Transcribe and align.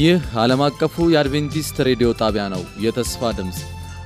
ይህ 0.00 0.20
ዓለም 0.40 0.60
አቀፉ 0.66 0.94
የአድቬንቲስት 1.12 1.76
ሬዲዮ 1.88 2.08
ጣቢያ 2.20 2.44
ነው። 2.52 2.62
የተስፋ 2.84 3.30
ድምፅ 3.38 3.58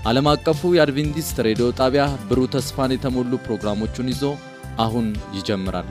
ዓለም 0.06 0.26
አቀፉ 0.32 0.72
የአድቬንቲስት 0.74 1.36
ሬዲዮ 1.46 1.66
ጣቢያ 1.80 2.04
ብሩህ 2.28 2.48
ተስፋን 2.54 2.94
የተሞሉ 2.94 3.32
ፕሮግራሞቹን 3.44 4.10
ይዞ 4.12 4.22
አሁን 4.78 5.06
ይጀምራል። 5.36 5.88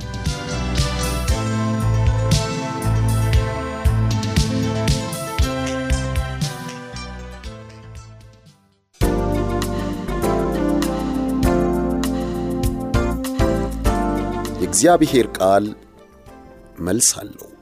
የእግዚአብሔር 14.64 15.30
ቃል 15.40 15.66
መልስ 16.82 17.12
አለው። 17.22 17.53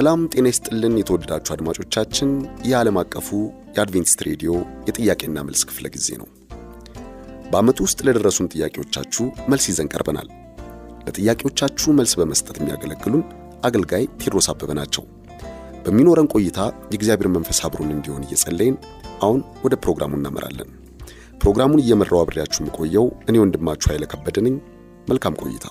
ሰላም 0.00 0.20
ጤና 0.32 0.46
ይስጥልን። 0.50 0.94
የተወደዳችሁ 0.98 1.52
አድማጮቻችን 1.54 2.28
የዓለም 2.68 2.98
አቀፉ 3.00 3.28
የአድቬንቲስት 3.74 4.20
ሬዲዮ 4.28 4.52
የጥያቄና 4.86 5.42
መልስ 5.48 5.62
ክፍለ 5.68 5.86
ጊዜ 5.96 6.08
ነው። 6.20 6.28
በዓመቱ 7.50 7.78
ውስጥ 7.86 7.98
ለደረሱን 8.06 8.48
ጥያቄዎቻችሁ 8.54 9.24
መልስ 9.52 9.64
ይዘን 9.70 9.90
ቀርበናል። 9.92 10.28
ለጥያቄዎቻችሁ 11.06 11.92
መልስ 11.98 12.14
በመስጠት 12.20 12.60
የሚያገለግሉን 12.60 13.24
አገልጋይ 13.68 14.06
ቴድሮስ 14.22 14.48
አበበ 14.52 14.78
ናቸው። 14.80 15.04
በሚኖረን 15.84 16.30
ቆይታ 16.34 16.58
የእግዚአብሔር 16.86 17.30
መንፈስ 17.36 17.60
አብሮን 17.68 17.92
እንዲሆን 17.96 18.26
እየጸለይን 18.28 18.78
አሁን 19.20 19.42
ወደ 19.62 19.76
ፕሮግራሙ 19.84 20.14
እናመራለን። 20.14 20.70
ፕሮግራሙን 21.42 21.84
እየመራው 21.84 22.22
አብሬያችሁ 22.22 22.62
የምቆየው 22.62 23.08
እኔ 23.28 23.36
ወንድማችሁ 23.44 23.90
ኃይለ 23.92 24.06
ከበደ 24.06 24.38
ነኝ። 24.48 24.56
መልካም 25.08 25.38
ቆይታ። 25.42 25.66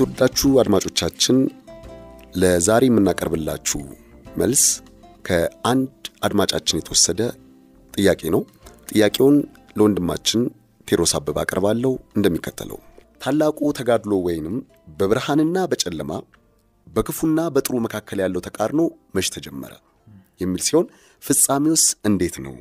የተወደዳችሁ 0.00 0.50
አድማጮቻችን 0.60 1.38
ለዛሬ 2.42 2.84
የምናቀርብላችሁ 2.88 3.80
መልስ 4.40 4.62
ከአንድ 5.26 5.90
አድማጫችን 6.26 6.78
የተወሰደ 6.78 7.20
ጥያቄ 7.94 8.30
ነው። 8.34 8.42
ጥያቄውን 8.90 9.36
ለወንድማችን 9.78 10.40
ቴዎድሮስ 10.88 11.12
አበበ 11.18 11.36
አቀርባለሁ 11.42 11.92
እንደሚከተለው። 12.16 12.78
ታላቁ 13.20 13.72
ተጋድሎ 13.80 14.22
ወይንም 14.28 14.56
በብርሃንና 15.00 15.66
በጨለማ 15.72 16.10
በክፉና 16.86 17.44
በጥሩ 17.56 17.76
መካከል 17.88 18.20
ያለው 18.24 18.44
ተቃርኖ 18.48 18.80
መች 19.18 19.30
ተጀመረ 19.36 19.74
የሚል 20.40 20.64
ሲሆን 20.68 20.88
ፍጻሜውስ 21.22 21.86
እንዴት 22.04 22.38
ነው? 22.46 22.56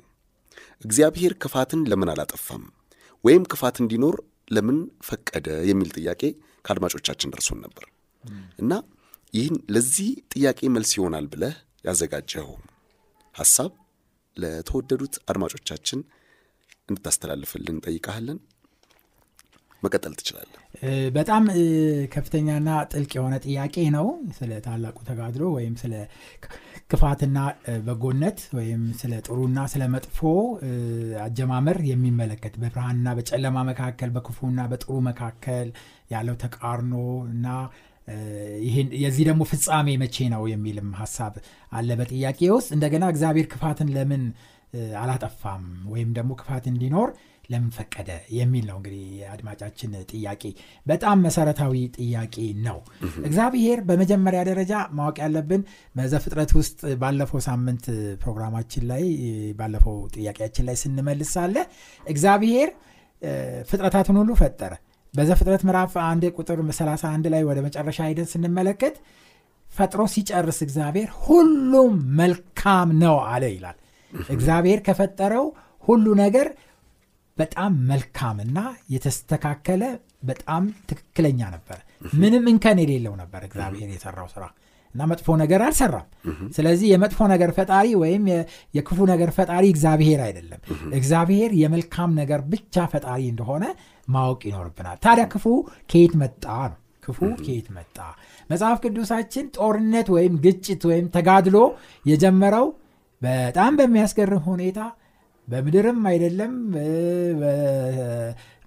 እግዚአብሔር 0.85 1.35
ክፋትን 1.43 1.87
ለምን 1.91 2.13
አላጠፋም? 2.15 2.65
ወይም 3.23 3.45
ክፋት 3.53 3.79
እንዲኖር 3.85 4.17
ለምን 4.51 4.77
ፈቀደ? 5.05 5.47
የሚል 5.71 5.91
ጥያቄ 5.97 6.21
ከአድማጮቻችን 6.65 7.31
ደርሶን 7.33 7.59
ነበር 7.65 7.85
እና 8.59 8.71
ይህን 9.33 9.57
ለዚህ 9.73 10.09
ጥያቄ 10.33 10.59
መልስ 10.75 10.91
ይሆናል 10.97 11.25
ብለህ 11.33 11.55
ያዘጋጀኸው 11.87 12.51
ሐሳብ 13.35 13.71
ለተወደዱት 14.37 15.15
አድማጮቻችን 15.31 15.99
እንድታስተላልፍልን 16.89 17.75
እንጠይቃለን። 17.75 18.39
መቀጠል 19.83 20.13
ትችላለህ። 20.19 20.61
በጣም 21.15 21.43
ከፍተኛና 22.13 22.69
ጥልቅ 22.91 23.11
የሆነ 23.17 23.35
ጥያቄ 23.45 23.75
ነው። 23.95 24.07
ስለ 24.37 24.51
ታላቁ 24.65 24.97
ተጋድሎ 25.09 25.43
ወይም 25.55 25.75
ስለ 25.81 25.93
ክፋትና 26.89 27.39
በጎነት 27.85 28.39
ወይም 28.57 28.81
ስለ 28.99 29.13
ጥሩና 29.25 29.59
ስለ 29.73 29.83
መጥፎ 29.95 30.19
አጀማመር 31.25 31.77
የሚመለከት 31.89 32.53
በብርሃንና 32.61 33.13
በጨለማ 33.17 33.57
መካከል 33.69 34.09
በክፉና 34.15 34.59
በጥሩ 34.71 34.95
መካከል 35.09 35.67
ያለው 36.11 36.35
ተቃርኖ 36.43 36.93
እና 37.33 37.47
የዚህ 39.03 39.23
ደግሞ 39.29 39.43
ፍጻሜ 39.51 39.89
መቼ 40.03 40.29
ነው 40.33 40.43
የሚልም 40.51 40.89
ሀሳብ 41.01 41.33
አለ 41.71 41.89
በጥያቄ 41.99 42.39
ውስጥ። 42.55 42.69
እንደገና 42.77 43.05
እግዚአብሔር 43.13 43.47
ክፋትን 43.51 43.91
ለምን 43.97 44.23
አላጠፋም 45.01 45.63
ወይም 45.93 46.09
ደግሞ 46.17 46.31
ክፋት 46.41 46.65
እንዲኖር 46.71 47.09
ለምን 47.49 47.69
ፈቀደ 47.75 48.09
የሚል 48.35 48.65
ነው 48.69 48.77
እንግዲህ 48.79 49.03
የአድማጫችን 49.19 49.91
ጥያቄ። 50.11 50.43
በጣም 50.85 51.23
መሰረታዊ 51.25 51.73
ጥያቄ 51.97 52.35
ነው። 52.65 52.77
እግዚአብሔር 53.23 53.79
በመጀመሪያ 53.87 54.41
ደረጃ 54.49 54.73
ማወቅ 54.97 55.17
ያለብን 55.23 55.61
በዘፍጥረት 55.95 56.51
ውስጥ 56.59 56.79
ባለፈው 57.01 57.41
ሳምንት 57.47 57.85
ፕሮግራማችን 58.21 58.85
ላይ 58.91 59.05
ባለፈው 59.59 59.97
ጥያቄያችን 60.15 60.67
ላይ 60.69 60.77
ስንመልስ 60.83 61.31
ሳለ 61.35 61.55
እግዚአብሔር 62.03 62.69
ፍጥረታትን 63.69 64.19
ሁሉ 64.19 64.31
ፈጠረ። 64.41 64.73
በዘፍጥረት 65.13 65.61
ምዕራፍ 65.67 65.93
አንድ 66.05 66.23
ቁጥር 66.35 66.59
31 66.73 67.27
ላይ 67.33 67.41
ወደ 67.47 67.59
መጨረሻ 67.65 67.99
ሄደን 68.09 68.27
ስንመለከት 68.31 68.95
ፈጥሮ 69.67 70.01
ሲጨርስ 70.13 70.59
እግዚአብሔር 70.65 71.09
ሁሉም 71.23 71.91
መልካም 72.19 72.89
ነው 73.01 73.17
አለ 73.31 73.43
ይላል። 73.53 73.77
እግዚአብሔር 74.29 74.79
ከፈጠረው 74.85 75.45
ሁሉ 75.83 76.05
ነገር 76.21 76.47
በጣም 77.39 77.73
መልካምና 77.89 78.59
የተስተካከለ 78.93 79.83
በጣም 80.23 80.63
ትክክለኛ 80.89 81.41
ነበር። 81.53 81.77
ምንም 82.15 82.45
እንከን 82.51 82.79
የሌለው 82.83 83.13
ነበር 83.21 83.41
እግዚአብሔር 83.47 83.89
የሰራው 83.93 84.27
ስራ 84.33 84.43
እና 84.95 85.05
መጥፎ 85.09 85.35
ነገር 85.41 85.61
አልሰራም። 85.65 86.05
ስለዚህ 86.55 86.87
የመጥፎ 86.91 87.19
ነገር 87.31 87.49
ፈጣሪ 87.57 87.87
ወይም 88.01 88.23
የክፉ 88.77 88.99
ነገር 89.11 89.29
ፈጣሪ 89.35 89.65
እግዚአብሔር 89.73 90.21
አይደለም። 90.25 90.61
እግዚአብሔር 90.99 91.51
የመልካም 91.59 92.11
ነገር 92.21 92.41
ብቻ 92.53 92.85
ፈጣሪ 92.93 93.21
እንደሆነ 93.33 93.65
ማወቅ 94.07 94.41
ይኖርብናል። 94.49 94.97
ታዲያ 95.03 95.25
ክፉ 95.33 95.45
ከየት 95.91 96.13
መጣ 96.21 96.45
ነው? 96.71 96.77
ክፉ 97.05 97.19
ከየት 97.39 97.67
መጣ? 97.75 97.97
መጽሐፍ 98.49 98.77
ቅዱሳችን 98.85 99.45
ጦርነት 99.57 100.07
ወይም 100.15 100.33
ግጭት 100.43 100.81
ወይም 100.89 101.05
ተጋድሎ 101.15 101.57
የጀመረው 102.05 102.67
በጣም 103.21 103.71
በሚያስገርም 103.79 104.43
ሁኔታ 104.49 104.79
በምድርም 105.49 105.99
አይደለም 106.09 106.53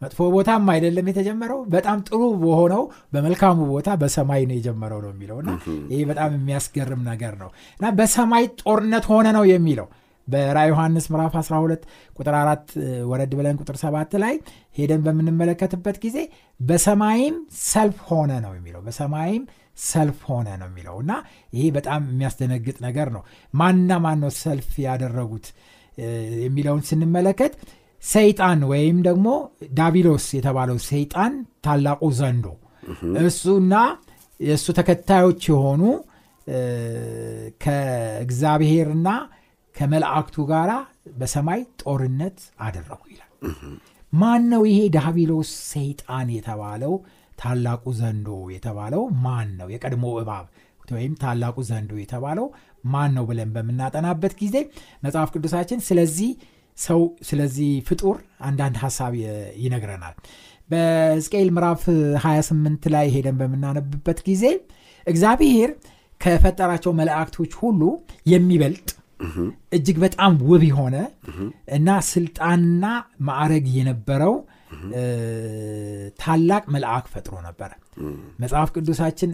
መጥፎ 0.02 0.20
ቦታም 0.34 0.64
አይደለም 0.72 1.08
የተጀመረው። 1.10 1.58
በጣም 1.74 1.98
ጥሩ 2.08 2.20
በሆነው 2.42 2.82
በመልካሙ 3.12 3.58
ቦታ 3.72 3.88
በሰማይ 4.00 4.42
ነው 4.48 4.56
የጀመረው 4.58 5.00
ነው 5.04 5.10
የሚለው 5.12 5.36
እና 5.42 5.50
ይህ 5.92 6.02
በጣም 6.10 6.30
የሚያስገርም 6.38 7.02
ነገር 7.10 7.34
ነው 7.42 7.50
እና 7.80 7.90
በሰማይ 7.98 8.46
ጦርነት 8.62 9.06
ሆነ 9.12 9.26
ነው 9.38 9.46
የሚለው። 9.52 9.88
በራ 10.28 10.58
ዮሐንስ 10.68 11.06
ምዕራፍ 11.12 11.32
12 11.38 11.86
ቁጥር 12.16 12.34
4 12.40 12.74
ወረድ 13.10 13.32
ብለን 13.38 13.56
ቁጥር 13.62 13.76
7 13.80 14.12
ላይ 14.22 14.34
ሄደን 14.76 15.00
በምንመለከትበት 15.06 15.96
ጊዜ 16.04 16.18
በሰማይም 16.60 17.36
ሰልፍ 17.68 17.98
ሆነ 18.10 18.32
ነው 18.44 18.52
የሚለው። 18.58 18.82
በሰማይም 18.86 19.42
ሰልፍ 19.84 20.20
ሆነ 20.28 20.48
ነው 20.60 20.68
የሚለው 20.70 20.96
እና 21.02 21.12
ይሄ 21.54 21.64
በጣም 21.76 22.02
የሚያስደነግጥ 22.10 22.76
ነገር 22.86 23.08
ነው። 23.16 23.22
ማንና 23.54 23.92
ማን 24.04 24.18
ነው 24.24 24.30
ሰልፍ 24.42 24.70
ያደረጉት 24.84 25.46
የሚለውን 26.44 26.82
ስንመለከት 26.88 27.54
ሰይጣን 28.02 28.60
ወይም 28.70 28.98
ደግሞ 29.06 29.26
ዳቢሎስ 29.74 30.26
የተባለው 30.36 30.78
ሰይጣን 30.88 31.32
ታላቁ 31.66 32.02
ዘንዶ 32.18 32.46
እሱና 33.24 33.74
የእሱ 34.40 34.66
ተከታዮች 34.78 35.42
የሆኑ 35.50 35.82
ከእግዚአብሔርና 37.64 39.08
ከመላእክቱ 39.74 40.36
ጋር 40.50 40.70
በሰማይ 41.20 41.60
ጦርነት 41.82 42.38
አደረጉ 42.64 43.02
ይላል። 43.12 43.30
ማን 44.12 44.42
ነው 44.52 44.62
ይሄ 44.70 44.80
ዳቢሎስ 44.96 45.50
ሰይጣን 45.72 46.28
የተባለው 46.36 46.94
ታላቁ 47.38 47.84
ዘንዶ 48.00 48.28
የተባለው 48.54 49.02
ማን 49.24 49.48
ነው? 49.60 49.68
የቀድሞ 49.74 50.04
እባብ 50.22 50.46
ወይም 50.92 51.12
ታላቁ 51.20 51.56
ዘንዶ 51.68 51.92
የተባለው 52.00 52.46
ማን 52.84 53.10
ነው 53.16 53.24
ብለን 53.28 53.50
በምናጠናበት 53.54 54.34
ጊዜ 54.40 54.56
መጽሐፍ 55.04 55.30
ቅዱሳችን 55.34 55.80
ስለዚህ 55.88 56.30
ሰው 56.78 57.00
ስለዚህ 57.28 57.70
ፍጡር 57.88 58.16
አንዳንድ 58.42 58.76
ሀሳብ 58.82 59.12
ይነግረናል። 59.62 60.14
በሕዝቅኤል 60.70 61.48
ምዕራፍ 61.56 61.82
28 62.22 62.88
ላይ 62.94 63.06
ሄደን 63.14 63.36
በምናነብበት 63.40 64.20
ጊዜ 64.28 64.44
እግዚአብሔር 65.06 65.70
ከፈጠራቸው 66.20 66.92
መላእክቶች 66.98 67.52
ሁሉ 67.60 67.82
የሚበልጥ 68.32 68.88
እጅግ 69.76 69.96
በጣም 70.04 70.32
ውብ 70.48 70.62
የሆነ 70.68 70.96
እና 71.76 71.88
ስልጣንና 72.08 72.84
ማዕረግ 73.28 73.66
የነበረው 73.76 74.34
ታላቅ 76.22 76.62
መልአክ 76.74 77.06
ፈጥሮ 77.12 77.34
ነበረ 77.46 77.70
መጽሐፍ 78.42 78.68
ቅዱሳችን 78.74 79.30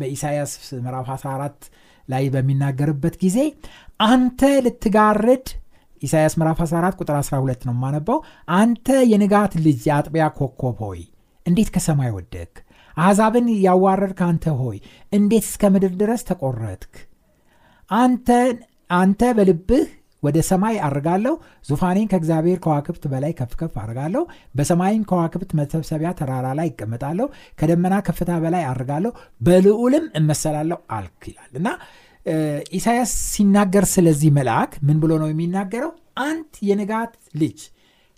በኢሳያስ 0.00 0.52
ምዕራፍ 0.84 1.08
14 1.14 1.68
ላይ 2.08 2.24
በሚናገርበት 2.34 3.14
ጊዜ 3.22 3.38
አንተ 4.06 4.50
ልትጋርድ 4.66 5.46
ኢሳያስ 6.02 6.34
ምዕራፍ 6.40 6.58
14 6.64 7.00
ቁጥር 7.00 7.16
12 7.20 7.66
ነው 7.68 7.74
የማነባው 7.76 8.18
አንተ 8.58 8.96
የንጋት 9.12 9.52
ልጅ 9.66 9.80
የአጥቢያ 9.88 10.24
ኮከብ 10.38 10.78
ሆይ 10.86 11.00
እንዴት 11.46 11.68
ከሰማይ 11.74 12.10
ወደክ 12.16 12.52
አሕዛብን 12.96 13.46
ያዋረድክ 13.64 14.20
አንተ 14.26 14.44
ሆይ 14.60 14.78
እንዴት 15.12 15.44
እስከ 15.48 15.70
ምድር 15.74 15.92
ድረስ 16.02 16.22
ተቆረጥክ? 16.28 16.92
አንተ 18.90 19.22
በልብህ 19.36 19.86
ወደ 20.24 20.36
ሰማይ 20.48 20.76
አርጋለሁ። 20.86 21.34
ዙፋኔን 21.68 22.08
ከእግዚአብሔር 22.10 22.58
ከዋክብት 22.64 23.04
በላይ 23.12 23.32
ከፍ 23.38 23.52
ከፍ 23.60 23.74
አርጋለሁ። 23.82 24.22
በሰማይም 24.54 25.04
ከዋክብት 25.10 25.50
መሰብሰቢያ 25.58 26.10
ተራራ 26.18 26.46
ላይ 26.58 26.68
ይቀመጣለሁ 26.70 27.26
ከደመና 27.58 27.94
ከፍታ 28.06 28.30
በላይ 28.44 28.64
አርጋለሁ። 28.70 29.12
በልዑልም 29.40 30.06
እመሰላለሁ 30.20 30.78
አልክ 30.96 31.22
ይላል። 31.30 31.52
እና 31.60 31.68
ኢሳያስ 32.76 33.12
ሲናገር 33.32 33.84
ስለዚህ 33.90 34.30
መልአክ 34.36 34.72
ምን 34.86 34.98
ብሎ 35.02 35.12
ነው 35.22 35.28
የሚናገረው? 35.30 35.90
አንት 36.24 36.52
የንጋት 36.68 37.12
ልጅ 37.40 37.58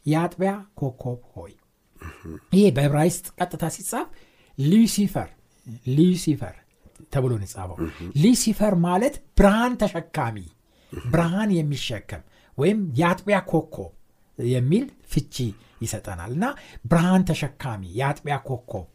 የአጥቢያ 0.06 0.50
ኮከብ 0.80 1.20
ሆይ። 1.34 1.52
ይሄ 2.52 2.64
በዕብራይስጥ 2.76 3.26
ቀጥታ 3.38 3.64
ሲጻፍ 3.76 4.06
ሉሲፈር 4.58 5.28
ሉሲፈር 5.96 6.54
ተብሎ 7.12 7.32
ነው 7.34 7.46
የጻፈው 7.46 7.76
ሉሲፈር 8.22 8.74
ማለት 8.84 9.14
ብርሃን 9.38 9.74
ተሸካሚ 9.80 10.36
ብርሃን 11.10 11.50
የሚሸከም 11.56 12.22
ወይም 12.58 12.78
የአጥቢያ 12.98 13.38
ኮከብ 13.50 13.92
የሚል 14.38 14.84
ፍቺ 15.12 15.34
ይሰጠናል። 15.82 16.30
እና 16.36 16.46
ብርሃን 16.84 17.24
ተሸካሚ 17.30 17.82
የአጥቢያ 17.98 18.36
ኮከብ 18.48 18.86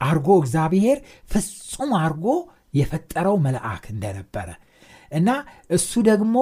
አርጎ 0.00 0.28
እግዚአብሔር 0.42 0.98
ፍጹም 1.32 1.90
አርጎ 2.00 2.26
የፈጠረው 2.74 3.36
መልአክ 3.44 3.84
እንደነበረ 3.92 4.48
እና 5.12 5.28
እሱ 5.70 5.92
ደግሞ 6.08 6.36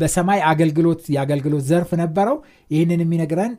በሰማይ 0.00 0.40
አገልግሎት 0.50 1.02
የአገልግሎት 1.14 1.64
ዘርፍ 1.68 1.90
ነበረው። 2.00 2.36
ይህንን 2.70 3.02
የሚነግረን 3.04 3.52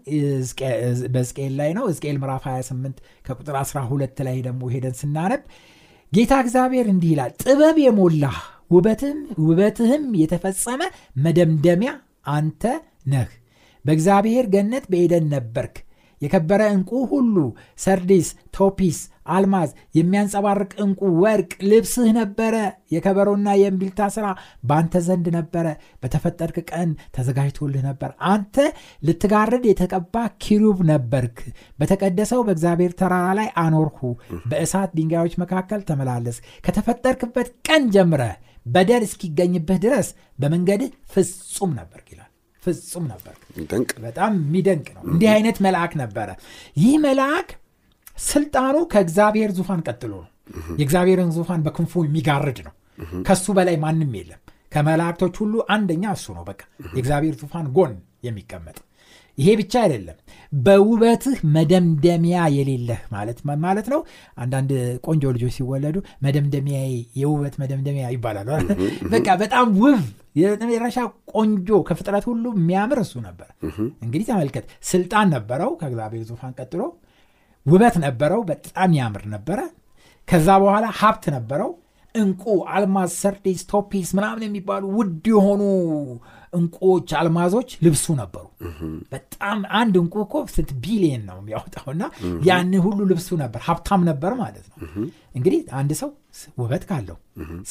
በዝቅኤል 1.14 1.54
ላይ 1.60 1.72
ነው። 1.78 1.86
ዝቅኤል 1.96 2.18
ምዕራፍ 2.22 2.44
28 2.50 2.98
ከቁጥር 3.26 3.56
12 3.62 4.22
ላይ 4.28 4.38
ደግሞ 4.48 4.70
ሄደን 4.74 4.96
ስናነብ 5.02 5.44
ጌታ 6.14 6.34
እግዚአብሔር 6.44 6.88
እንዲህ 6.94 7.12
ይላል 7.14 7.32
ጥበብ 7.44 7.78
የሞላህ 7.84 8.38
ውበትህም 8.72 10.04
የተፈጸመ 10.22 10.82
መደምደሚያ 11.24 11.94
አንተ 12.36 12.64
ነህ። 13.12 13.30
በእግዚአብሔር 13.86 14.46
ገነት 14.54 14.84
በኤደን 14.92 15.26
ነበርክ። 15.34 15.78
የከበረ 16.22 16.62
ዕንቁ 16.74 16.92
ሁሉ 17.12 17.36
ሰርዲስ 17.84 18.28
ቶፒስ 18.56 18.98
አልማዝ 19.28 19.70
የሚያንጸባርቅ 19.98 20.72
ዕንቁ 20.84 21.02
ወርቅ 21.24 21.52
ልብስህ 21.70 22.10
ነበረ። 22.18 22.56
የከበሮና 22.92 23.48
የእምቢልታ 23.60 24.10
ሥራ 24.16 24.28
በአንተ 24.64 25.02
ዘንድ 25.08 25.28
ነበረ። 25.38 25.66
በተፈጠርክ 26.04 26.58
ቀን 26.72 26.90
ተዘጋጅቶልህ 27.16 27.84
ነበር። 27.90 28.12
አንተ 28.32 28.56
ልትጋርድ 29.04 29.66
የተቀባ 29.70 30.16
ኪሩብ 30.44 30.80
ነበርክ። 30.92 31.40
በተቀደሰው 31.80 32.44
በእግዚአብሔር 32.48 32.94
ተራራ 33.02 33.28
ላይ 33.40 33.50
አኖርሁ። 33.64 34.02
በእሳት 34.46 34.94
ድንጋዮች 34.98 35.36
መካከል 35.44 35.82
ተመላለስ 35.90 36.38
ከተፈጠርክበት 36.68 37.50
ቀን 37.68 37.86
ጀምረ 37.96 38.24
በደል 38.66 39.04
እስኪገኝብህ 39.08 39.80
ድረስ 39.84 40.08
በመንገድህ 40.40 40.92
ፍጹም 41.14 41.72
ነበር 41.80 42.02
ይላል። 42.12 42.28
ፍጹም 42.64 43.06
ነበር 43.12 43.36
በጣም 44.04 44.32
የሚደንቅ 44.42 44.88
ነው። 44.96 45.04
እንዲህ 45.12 45.30
አይነት 45.34 45.58
መልአክ 45.66 45.94
ነበረ። 46.02 46.30
ይህ 46.78 46.96
መልአክ 47.06 47.50
ስልጣኑ 48.24 48.76
ከእግዚአብሔር 48.92 49.52
ዙፋን 49.58 49.82
ቀጥሎ 49.88 50.14
ነው። 50.20 50.30
የእግዚአብሔርን 50.80 51.32
ዙፋን 51.36 51.62
በክንፉ 51.66 52.04
የሚጋርድ 52.06 52.60
ነው። 52.68 52.74
ከሱ 53.28 53.46
በላይ 53.58 53.76
ማንም 53.84 54.14
የለም። 54.18 54.42
ከመላእክቶች 54.72 55.36
ሁሉ 55.42 55.54
አንደኛ 55.74 56.04
እሱ 56.18 56.28
ነው። 56.38 56.44
በቃ 56.50 56.62
የእግዚአብሔር 56.90 57.36
ዙፋን 57.42 57.68
ጎን 57.78 57.94
የሚቀመጥ 58.24 58.78
ይሄ 59.42 59.50
ብቻ 59.60 59.74
አይደለም። 59.84 60.18
በውበትህ 60.62 61.38
መደምደሚያ 61.56 62.38
የሌለህ 62.56 63.02
ማለት 63.14 63.38
ማለት 63.64 63.88
ነው። 63.94 64.00
አንዳንድ 64.38 64.72
ቆንጆ 65.06 65.24
ልጆች 65.36 65.54
ሲወለዱ 65.58 65.96
መደምደሚያ 66.26 66.80
የውበት 67.22 67.56
መደምደሚያ 67.62 68.08
ይባላሉ 68.16 68.50
በቃ 69.14 69.28
በጣም 69.42 69.68
ውብ 69.84 70.02
የመጨረሻ 70.36 70.98
ቆንጆ 71.34 71.70
ከፍጥረት 71.88 72.26
ሁሉ 72.30 72.46
የሚያምር 72.58 73.00
እሱ 73.04 73.14
ነበር። 73.26 73.48
እንግዲህ 74.04 74.26
ተመልከት 74.30 74.66
ስልጣን 74.92 75.30
ነበረው 75.36 75.72
ከእግዚአብሔር 75.80 76.24
ዙፋን 76.30 76.54
ቀጥሎ። 76.60 76.82
ውበት 77.66 77.96
ነበረው 78.06 78.42
በጣም 78.50 78.92
ያምር 79.00 79.24
ነበረ። 79.34 79.60
ከዛ 80.28 80.50
በኋላ 80.64 80.86
ሀብት 81.00 81.26
ነበረው 81.36 81.72
እንቁ 82.16 82.44
አልማዝ 82.74 83.12
ሰርዴስ 83.20 83.62
ቶፒስ 83.70 84.10
ምናምን 84.18 84.44
የሚባሉ 84.46 84.84
ውድ 84.98 85.26
የሆኑ 85.32 85.62
እንቁዎች 86.54 87.10
አልማዞች 87.20 87.70
ልብሱ 87.86 88.06
ነበሩ። 88.20 88.46
በጣም 89.14 89.60
አንድ 89.80 89.94
እንቁ 90.02 90.16
እኮ 90.26 90.42
ስንት 90.56 90.72
ቢሊየን 90.84 91.24
ነው 91.30 91.38
የሚያወጣው 91.42 91.88
እና 91.94 92.04
ያን 92.48 92.74
ሁሉ 92.86 93.00
ልብሱ 93.12 93.30
ነበር 93.44 93.62
ሀብታም 93.68 94.02
ነበር 94.10 94.34
ማለት 94.42 94.66
ነው። 94.72 94.78
እንግዲህ 95.36 95.62
አንድ 95.80 95.92
ሰው 96.02 96.10
ውበት 96.62 96.84
ካለው 96.90 97.18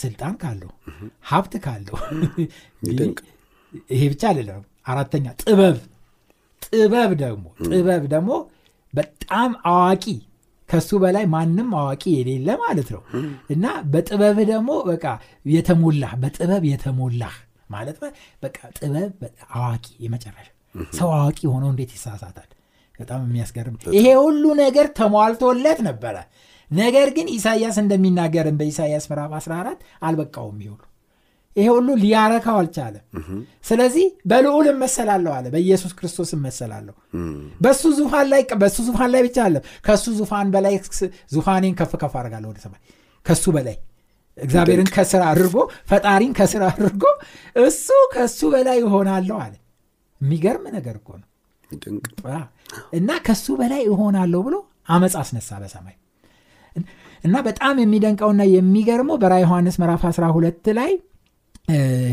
ስልጣን 0.00 0.34
ካለው 0.42 0.72
ሀብት 1.30 1.54
ካለው 1.66 1.98
ይሄ 3.90 4.02
ብቻ 4.12 4.22
አይደለም። 4.30 4.62
አራተኛ 4.86 5.26
ጥበብ 5.42 5.76
ጥበብ 6.62 7.10
ደግሞ 7.22 7.44
ጥበብ 7.66 8.02
ደግሞ 8.14 8.30
በጣም 8.94 9.50
አዋቂ 9.70 10.04
ከሱ 10.70 10.90
በላይ 11.02 11.24
ማንም 11.32 11.70
አዋቂ 11.78 12.02
የሌለ 12.14 12.48
ማለት 12.62 12.88
ነው። 12.94 13.02
እና 13.54 13.64
በጥበብህ 13.92 14.46
ደግሞ 14.50 14.70
በቃ 14.90 15.06
የተሞላህ 15.50 16.12
በጥበብ 16.22 16.64
የተሞላህ 16.70 17.34
ማለት 17.70 17.96
በቃ 18.42 18.58
ጥበብ 18.78 19.12
አዋቂ 19.56 19.86
የመጨረሻ 20.04 20.48
ሰው 20.96 21.08
አዋቂ 21.16 21.40
ሆኖ 21.52 21.64
እንዴት 21.72 21.90
ይሳሳታል? 21.96 22.48
በጣም 23.00 23.20
የሚያስገርም። 23.26 23.76
ይሄ 23.96 24.06
ሁሉ 24.22 24.44
ነገር 24.60 24.86
ተሟልቶለት 24.98 25.78
ነበረ። 25.88 26.16
ነገር 26.70 27.08
ግን 27.16 27.26
ኢሳያስ 27.34 27.76
እንደሚናገርን 27.82 28.58
በኢሳያስ 28.58 29.04
ምዕራፍ 29.10 29.32
14 29.38 29.78
አልበቃውም 30.02 30.58
ይሁሉ 30.64 30.80
ይሄ 31.56 31.66
ሁሉ 31.74 31.88
ሊያረካው 32.02 32.56
አልቻለም። 32.60 33.04
ስለዚህ 33.68 34.06
በልዑል 34.30 34.66
እመሰላለሁ 34.72 35.32
አለ 35.36 35.46
በኢየሱስ 35.54 35.92
ክርስቶስ 35.98 36.30
እመሰላለሁ። 36.36 36.94
በሱ 37.60 37.82
ዙፋን 37.98 38.26
ላይ 38.32 38.42
በሱ 38.62 38.76
ዙፋን 38.88 39.10
ላይ 39.14 39.22
ብቻ 39.26 39.38
አለም 39.46 39.64
ከሱ 39.86 40.04
ዙፋን 40.18 40.50
በላይ 40.54 40.74
ዙፋኔን 41.34 41.74
ከፍ 41.80 41.94
ከፍ 42.02 42.14
አድርጋለሁ 42.20 42.48
ወደ 42.52 42.60
ሰማይ። 42.64 42.80
ከሱ 43.26 43.44
በላይ 43.56 43.76
እግዚአብሔርን 44.38 44.88
ከስራ 44.94 45.22
አድርጎ 45.32 45.56
ፈጣሪን 45.90 46.32
ከስራ 46.38 46.62
አድርጎ 46.72 47.02
እሱ 47.64 47.86
ከሱ 48.14 48.40
በላይ 48.54 48.78
እሆናለሁ 48.86 49.36
አለ። 49.44 49.54
የሚገርም 50.20 50.64
ነገር 50.76 50.94
እኮ 51.00 51.10
ነው። 51.20 51.26
እና 52.98 53.10
ከሱ 53.26 53.46
በላይ 53.60 53.82
እሆናለሁ 53.90 54.40
ብሎ 54.46 54.56
አመፅ 54.94 55.14
አስነሳ 55.20 55.50
በሰማይ። 55.62 55.96
እና 57.24 57.36
በጣም 57.46 57.76
የሚደንቀውና 57.82 58.42
የሚገርመው 58.52 59.16
በራ 59.22 59.34
ዮሐንስ 59.42 59.76
ምዕራፍ 59.80 60.02
12 60.10 60.68
ላይ 60.78 60.92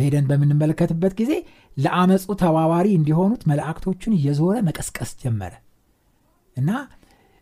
ሄደን 0.02 0.26
በምንመለከትበት 0.30 1.14
ጊዜ 1.20 1.32
ለአመፁ 1.78 2.36
ተባባሪ 2.42 2.88
እንዲሆኑት 2.98 3.42
መላእክቶቹን 3.50 4.14
እየዞረ 4.18 4.56
መቀስቀስ 4.68 5.12
ጀመረ። 5.22 5.54
እና 6.58 6.70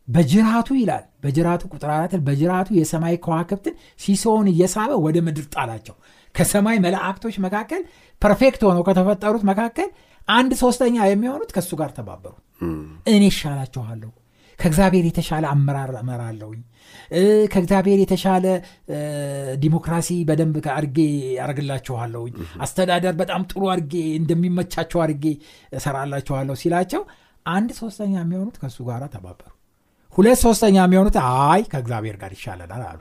በጅራቱ 0.07 0.69
ይላል 0.79 1.05
በጅራቱ 1.23 1.63
ቁጥር 1.73 1.89
አራት 1.93 2.11
በጅራቱ 2.25 2.69
የሰማይ 2.77 3.15
ከዋክብትን 3.23 3.75
ሲሶውን 3.99 4.47
እየሳበ 4.51 4.91
ወደ 5.05 5.17
ምድር 5.27 5.45
ጣላቸው። 5.55 5.95
ከሰማይ 6.35 6.77
መላእክቶች 6.85 7.35
መካከል 7.45 7.81
perfect 8.21 8.61
ሆነው 8.67 8.83
ከተፈጠሩት 8.87 9.43
መካከል 9.49 9.89
አንድ 10.27 10.51
ሶስተኛ 10.61 10.95
የሚሆኑት 11.07 11.49
ከእሱ 11.55 11.71
ጋር 11.79 11.89
ተባበሩ 11.97 12.33
እኔ 13.09 13.23
ይሻላችኋለሁ 13.29 14.11
ከእግዚአብሔር 14.59 15.05
የተሻለ 15.07 15.45
አመራር 15.53 15.91
እመራለሁኝ 16.01 16.61
ከእግዚአብሔር 17.53 17.99
የተሻለ 18.01 18.45
ዲሞክራሲ 19.63 20.09
በደንብ 20.29 20.55
አርጌ 20.75 20.97
ያደርግላችኋለሁኝ 21.39 22.33
አስተዳደር 22.65 23.15
በጣም 23.21 23.43
ጥሩ 23.51 23.63
አርጌ 23.73 23.93
እንደሚመቻቸው 24.19 25.01
አርጌ 25.01 25.25
እሰራላችኋለሁ 25.71 26.55
ሲላቸው 26.61 27.03
አንድ 27.45 27.71
ሶስተኛ 27.79 28.13
የሚሆኑት 28.21 28.55
ከእሱ 28.61 28.77
ጋር 28.87 29.03
ተባበሩ። 29.15 29.51
ሁለት 30.13 30.39
ሶስተኛ 30.45 30.77
የሚሆኑት 30.83 31.17
አይ 31.25 31.61
ከእግዚአብሔር 31.71 32.17
ጋር 32.21 32.31
ይሻለናል 32.35 32.83
አሉ። 32.89 32.99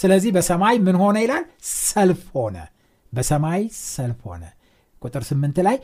ስለዚህ 0.00 0.30
በሰማይ 0.36 0.76
ምን 0.86 0.96
ሆነ 1.02 1.16
ይላል? 1.24 1.44
ሰልፍ 1.86 2.24
ሆነ። 2.36 2.56
በሰማይ 3.12 3.62
ሰልፍ 3.88 4.20
ሆነ። 4.28 4.44
ቁጥር 5.02 5.22
ስምንት 5.28 5.56
ላይ 5.66 5.76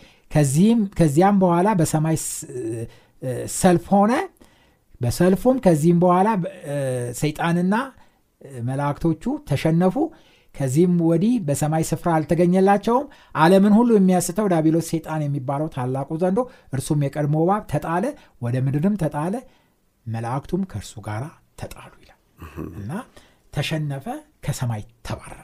ከዚያም 0.99 1.37
በኋላ 1.43 1.69
በሰማይ 1.81 2.17
ሰልፍ 3.57 3.87
ሆነ 3.95 4.13
በሰልፉም 5.03 5.57
ከዚህም 5.65 5.99
በኋላ 6.03 6.29
ሰይጣንና 7.21 7.75
መላእክቶቹ 8.69 9.25
ተሸነፉ። 9.49 9.97
ከዚህም 10.55 10.95
ወዲህ 11.09 11.35
በሰማይ 11.47 11.85
ስፍራ 11.91 12.09
አልተገኘላቸውም። 12.17 13.07
ዓለምን 13.37 13.75
ሁሉ 13.79 13.91
የሚያስተው 13.97 14.49
ዳቢሎስ 14.53 14.89
ሰይጣን 14.93 15.23
የሚባለው 15.25 15.69
ታላቁ 15.77 16.11
ዘንዶ 16.23 16.41
እርሱም 16.75 17.05
የቀድሞ 17.07 17.37
እባብ 17.45 17.63
ተጣለ 17.73 18.05
ወደ 18.43 18.57
ምድርም 18.67 18.99
ተጣለ 19.03 19.35
መላእክቱም 20.07 20.65
ከእርሱ 20.71 20.95
ጋር 21.09 21.25
ተጣሉ 21.63 21.93
ይላል። 22.03 22.21
እና 22.81 22.93
ተሸነፈ 23.53 24.07
ከሰማይ 24.45 24.85
ተባረረ 25.09 25.41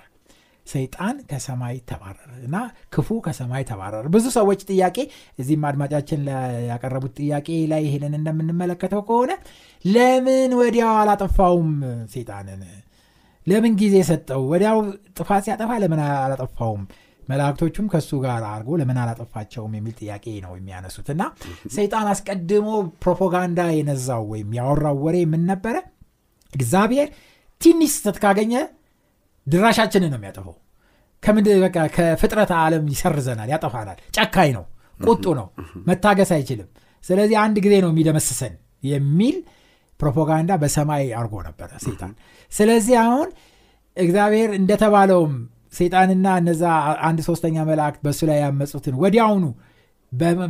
ሰይጣን 0.69 1.17
ከሰማይ 1.31 1.77
ተባረረ 1.91 2.31
እና 2.47 2.57
ክፉ 2.95 3.19
ከሰማይ 3.27 3.63
ተባረረ። 3.71 4.05
ብዙ 4.15 4.27
ሰዎች 4.37 4.61
ጥያቄ 4.71 4.97
እዚህም 5.39 5.65
አድማጫችን 5.69 6.23
ያቀረቡት 6.71 7.15
ጥያቄ 7.21 7.49
ላይ 7.73 7.83
ይሄንን 7.87 8.15
እንደምንመለከተው 8.19 9.03
ከሆነ 9.09 9.31
ለምን 9.85 10.53
ወዲያው 10.61 10.93
አላጠፋውም 11.01 11.71
ሰይጣንን? 12.15 12.63
ለምን 13.47 13.75
ጊዜ 13.81 13.97
ሰጠው? 14.09 14.41
ወዲያው 14.53 14.79
ጥፋት 15.19 15.45
ሲያጠፋ 15.47 15.71
ለምን 15.83 16.01
አላጠፋውም? 16.17 16.83
መላእክቶቹም 17.23 17.87
ከእሱ 17.93 18.11
ጋር 18.23 18.43
አድርጎ 18.51 18.77
ለምን 18.81 18.99
አላጠፋቸውም 19.03 19.73
የሚል 19.79 19.95
ጥያቄ 20.01 20.27
ነው 20.45 20.53
የሚያነሱት 20.59 21.09
እና 21.15 21.23
ሰይጣን 21.75 22.07
አስቀድሞ 22.13 22.69
ፕሮፓጋንዳ 23.03 23.61
የነዛው 23.77 24.23
ወይም 24.33 24.51
ያወራው 24.59 24.99
ወሬ 25.07 25.17
ምን 25.33 25.43
ነበረ? 25.51 25.77
እግዚአብሔር 26.53 27.09
ትንሽ 27.61 27.91
ስተት 27.97 28.19
ካገኘ 28.25 28.55
ድራሻችንን 29.49 30.11
ነው 30.13 30.19
የሚያጠፈው 30.21 30.57
በቃ 31.63 31.77
ከፍጥረት 31.97 32.51
ዓለም 32.59 32.85
ይሰርዘናል 32.93 33.49
ያጠፋናል። 33.53 33.99
ጨካኝ 34.17 34.51
ነው 34.57 34.65
ቁጡ 35.05 35.25
ነው 35.39 35.47
መታገስ 35.89 36.31
አይችልም። 36.37 36.69
ስለዚህ 37.05 37.37
አንድ 37.43 37.57
ጊዜ 37.65 37.75
ነው 37.85 37.91
የሚደመስሰን 37.93 38.55
የሚል 38.89 39.37
ፕሮፓጋንዳ 40.01 40.53
በሰማይ 40.63 41.05
አርጎ 41.21 41.35
ነበረ 41.47 41.71
ሴጣን 41.85 42.13
ስለዚህ 42.53 42.97
አሁን 43.05 43.29
እግዚአብሔር 43.97 44.51
እንደተባለውም 44.59 45.33
ሴጣንና 45.79 46.27
እነዛ 46.41 46.63
አንድ 47.09 47.19
ሶስተኛ 47.29 47.57
መላእክት 47.71 48.01
በእሱ 48.05 48.21
ላይ 48.31 48.39
ያመፁትን 48.45 48.95
ወዲያውኑ 49.03 49.45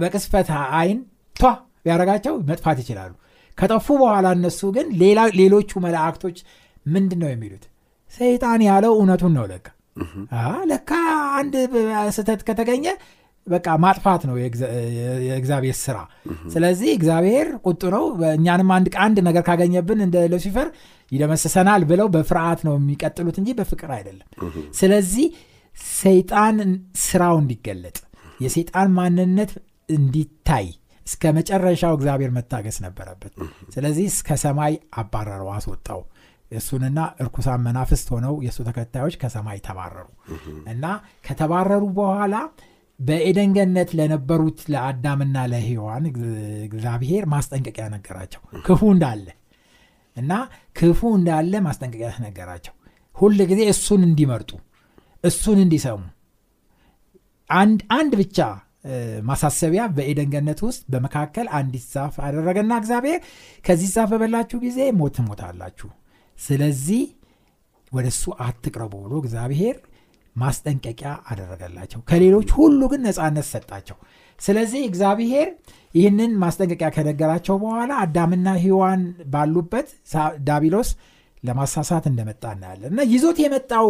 በቅስፈት 0.03 0.49
አይን 0.81 0.99
ቷ 1.37 1.51
ቢያደረጋቸው 1.85 2.35
መጥፋት 2.51 2.79
ይችላሉ። 2.83 3.13
ከጠፉ 3.59 3.87
በኋላ 4.03 4.27
እነሱ 4.37 4.61
ግን 4.77 4.87
ሌሎቹ 5.41 5.81
መላእክቶች 5.87 6.37
ምንድን 6.87 7.21
ነው 7.23 7.31
የሚሉት 7.33 7.65
ሰይጣን 8.13 8.61
ያለው 8.69 8.93
እውነቱን 8.97 9.33
ነው 9.39 9.47
ለካ። 9.51 9.67
ለካ 10.71 10.91
አንድ 11.39 11.55
ስህተት 12.17 12.41
ከተገኘ 12.49 12.87
በቃ 13.47 13.67
ማጥፋት 13.83 14.23
ነው 14.29 14.35
የእግዚአብሔር 15.27 15.77
ስራ። 15.83 15.99
ስለዚህ 16.53 16.91
እግዚአብሔር 16.97 17.49
ቁጡ 17.65 17.83
ነው። 17.95 18.05
እኛንም 18.35 18.71
አንድ 19.01 19.19
ነገር 19.29 19.43
ካገኘብን 19.49 20.01
እንደ 20.07 20.17
ሉሲፈር 20.33 20.69
ይደመስሰናል 21.13 21.83
ብለው 21.91 22.09
በፍርሃት 22.15 22.61
ነው 22.67 22.75
የሚቀጥሉት 22.79 23.37
እንጂ 23.41 23.51
በፍቅር 23.59 23.93
አይደለም። 23.97 24.29
ስለዚህ 24.81 25.29
ሰይጣን 25.97 26.57
ስራው 27.03 27.37
እንዲገለጥ 27.43 27.97
የሰይጣን 28.41 28.89
ማንነት 28.99 29.53
እንዲታይ 29.89 30.67
እስከ 31.07 31.33
መጨረሻው 31.37 31.93
እግዚአብሔር 31.97 32.31
መታገስ 32.37 32.77
ነበረበት። 32.85 33.33
ስለዚህ 33.75 34.07
እስከ 34.13 34.37
ሰማይ 34.43 34.73
አባረረው 35.01 35.51
አስወጣው 35.55 36.01
እሱንና 36.53 36.99
እርኩሳን 37.23 37.63
መናፍስት 37.65 38.09
ሆነው 38.15 38.35
የእሱ 38.45 38.59
ተከታዮች 38.69 39.15
ከሰማይ 39.23 39.59
ተባረሩ። 39.67 40.07
እና 40.73 40.85
ከተባረሩ 41.27 41.85
በኋላ 41.99 42.35
በኤደን 43.01 43.51
ገነት 43.57 43.91
ለነበሩት 43.99 44.61
ለአዳምና 44.73 45.37
ለሔዋን 45.53 46.05
እግዚአብሔር 46.69 47.25
ማስጠንቀቂያ 47.35 47.85
ነገራቸው። 47.95 48.41
ክፉ 48.67 48.81
እንዳለ 48.95 49.27
እና 50.17 50.33
ክፉ 50.77 51.01
እንዳለ 51.19 51.53
ማስጠንቀቂያ 51.67 52.11
ነገራቸው። 52.27 52.75
ሁል 53.17 53.39
ጊዜ 53.51 53.61
እሱን 53.73 54.03
እንዲመርጡ 54.09 54.51
እሱን 55.25 55.59
እንዲሰሙ። 55.65 56.01
አንድ 57.97 58.13
ብቻ 58.21 58.39
ማሳሰቢያ 59.29 59.83
በኤደን 59.95 60.29
ገነት 60.33 60.61
ውስጥ 60.67 60.83
በመካከል 60.93 61.47
አንዲት 61.59 61.87
ዛፍ 61.95 62.15
አደረገና 62.27 62.73
እግዚአብሔር 62.81 63.21
ከዚህ 63.65 63.89
ዛፍ 63.95 64.09
በበላችሁ 64.13 64.59
ጊዜ 64.67 64.79
ሞት 64.99 65.15
ትሞታላችሁ 65.17 65.89
ስለዚህ 66.39 67.03
ወደ 67.93 68.07
እሱ 68.13 68.25
አትቅረቡ 68.45 68.95
ብሎ 69.05 69.13
እግዚአብሔር 69.23 69.77
ማስጠንቀቂያ 70.37 71.11
አደረገላቸው። 71.31 72.01
ከሌሎች 72.11 72.49
ሁሉ 72.59 72.81
ግን 72.93 73.01
ነፃነት 73.07 73.47
ሰጣቸው። 73.53 73.97
ስለዚህ 74.39 74.83
እግዚአብሔር 74.89 75.49
ይህንን 75.95 76.33
ማስጠንቀቂያ 76.43 76.89
ከነገራቸው 76.97 77.57
በኋላ 77.63 77.93
አዳምና 78.03 78.49
ሔዋን 78.65 79.01
ባሉበት 79.33 79.89
ዳቢሎስ 80.49 80.91
ለማሳሳት 81.43 82.05
እንደመጣ 82.11 82.45
እናያለን። 82.55 82.91
እና 82.93 83.03
ይዞት 83.13 83.39
የመጣው 83.43 83.87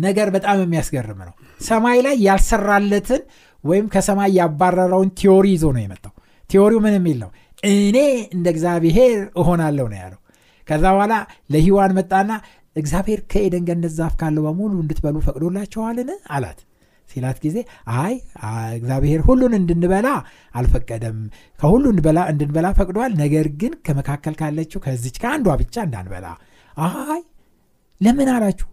ነገር 0.00 0.28
በጣም 0.34 0.58
የሚያስገርም 0.62 1.20
ነው። 1.28 1.34
ሰማይ 1.60 1.98
ላይ 2.06 2.16
ያልሰራለትን 2.26 3.22
ወይም 3.64 3.86
ከሰማይ 3.94 4.30
ያባረረውን 4.38 5.10
ቲዮሪ 5.20 5.46
ይዞ 5.54 5.66
ነው 5.76 5.82
የመጣው። 5.84 6.12
ቲዮሪው 6.50 6.80
ምን 6.84 6.94
የሚል 6.98 7.18
ነው 7.24 7.30
እኔ 7.68 7.98
እንደ 8.34 8.46
እግዚአብሔር 8.54 9.18
እሆናለሁ 9.40 9.86
ነው 9.92 9.98
ያለው 10.02 10.20
ከዛ 10.68 10.84
በኋላ 10.94 11.14
ለሂዋን 11.52 11.92
መጣና 11.98 12.30
እግዚአብሔር 12.76 13.20
ከኤደን 13.32 13.64
ገነት 13.68 13.92
ዛፍ 13.98 14.14
ካለው 14.20 14.44
በሙሉ 14.46 14.72
እንድትበሉ 14.82 15.16
ፈቅዶላቸዋልን 15.26 16.08
አላት። 16.36 16.60
ሲላት 17.08 17.38
ጊዜ 17.44 17.56
አይ 17.96 18.14
እግዚአብሔር 18.78 19.20
ሁሉን 19.26 19.52
እንድንበላ 19.58 20.08
አልፈቀደም። 20.54 21.18
ከሁሉ 21.60 21.84
እንድንበላ 21.92 22.68
ፈቅዷል። 22.78 23.12
ነገር 23.22 23.48
ግን 23.60 23.74
ከመካከል 23.86 24.34
ካለችው 24.40 24.82
ከዚች 24.86 25.18
ከአንዷ 25.22 25.56
ብቻ 25.62 25.76
እንዳንበላ. 25.86 26.26
አይ 26.86 27.22
ለምን 28.00 28.30
አላችሁ? 28.34 28.68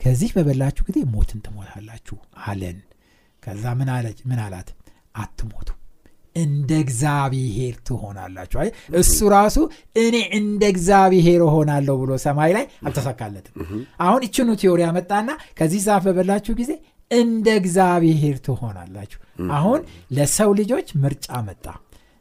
ከዚህ 0.00 0.30
በበላችሁ 0.36 0.82
ጊዜ 0.88 0.98
ሞትን 1.14 1.40
ትሞታላችሁ 1.46 2.16
አለን. 2.46 2.78
ከዛ 3.42 3.64
ምን 3.78 3.88
አላት? 4.44 4.68
አትሞቱ 5.14 5.68
እንደ 6.36 6.70
እግዚአብሔር 6.82 7.74
ትሆናላችሁ። 7.88 8.58
እሱ 9.00 9.18
ራሱ 9.34 9.56
እኔ 9.98 10.16
እንደ 10.38 10.62
እግዚአብሔር 10.72 11.40
እሆናለሁ 11.46 11.94
ብሎ 12.02 12.12
ሰማይ 12.24 12.52
ላይ 12.56 12.66
አልተሳካለትም። 12.86 13.54
አሁን 14.06 14.20
ይችኑ 14.26 14.48
ቲዮሪ 14.60 14.82
ያመጣና 14.86 15.28
ከዚህ 15.58 15.82
ዛፍ 15.86 16.04
በበላችሁ 16.08 16.54
ጊዜ 16.60 16.72
እንደ 17.10 17.48
እግዚአብሔር 17.60 18.36
ትሆናላችሁ። 18.46 19.20
አሁን 19.56 19.80
ለሰው 20.16 20.52
ልጆች 20.60 20.88
ምርጫ 21.02 21.28
መጣ። 21.48 21.66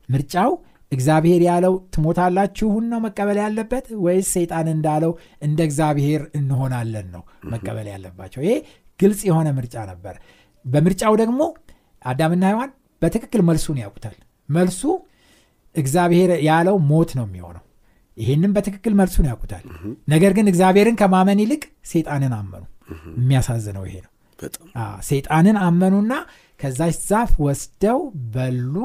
ምርጫው 0.09 0.51
እግዚአብሔር 0.91 1.41
ያለው 1.47 1.73
ትሞታላችሁን 1.93 2.85
ነው 2.91 2.99
መቀበል 3.05 3.37
ያለበት 3.43 3.85
ወይስ 4.03 4.27
ሰይጣን 4.35 4.67
እንዳለው 4.73 5.11
እንደ 5.41 5.59
እግዚአብሔር 5.67 6.21
እንሆናለን 6.39 7.07
ነው 7.15 7.23
መቀበል 7.53 7.87
ያለባቸው? 7.93 8.41
ይሄ 8.45 8.53
ግልጽ 8.99 9.21
የሆነ 9.29 9.47
ምርጫ 9.57 9.75
ነበር። 9.91 10.15
በምርጫው 10.65 11.13
ደግሞ 11.21 11.41
አዳምና 12.01 12.43
ሔዋን 12.51 12.71
በትክክል 13.01 13.41
መልሱን 13.47 13.77
ያውቁታል። 13.83 14.15
መልሱ 14.49 14.81
እግዚአብሔር 15.75 16.31
ያለው 16.47 16.75
ሞት 16.89 17.09
ነው 17.17 17.25
የሚሆነው። 17.27 17.63
ይህንም 18.17 18.51
በትክክል 18.55 18.93
መልሱን 18.99 19.25
ያውቁታል። 19.29 19.63
ነገር 20.13 20.31
ግን 20.37 20.49
እግዚአብሔርን 20.51 20.97
ከማመን 21.01 21.39
ይልቅ 21.43 21.63
ሴጣንን 21.91 22.33
አመኑ። 22.37 22.63
የሚያሳዝነው 23.17 23.83
ይሄ 23.87 23.95
ነው። 24.05 24.11
ሴጣንን 25.07 25.57
አመኑና 25.65 26.13
ከዛች 26.59 26.95
ዛፍ 27.09 27.31
ወስደው 27.45 27.99
በሉ። 28.33 28.75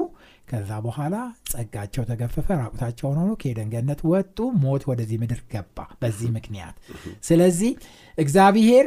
ከዛ 0.48 0.70
በኋላ 0.84 1.16
ጸጋቸው 1.50 2.02
ተገፈፈ 2.08 2.48
ራቁታቸውን 2.60 3.18
ሆኖ 3.20 3.30
ከኤደን 3.40 3.68
ገነት 3.74 4.00
ወጡ። 4.10 4.36
ሞት 4.62 4.82
ወደዚህ 4.90 5.18
ምድር 5.22 5.40
ገባ 5.52 5.78
በዚህ 6.00 6.28
ምክንያት። 6.36 6.74
ስለዚህ 7.28 7.70
እግዚአብሔር 8.18 8.86